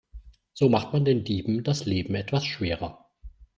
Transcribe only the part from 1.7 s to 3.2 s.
Leben etwas schwerer.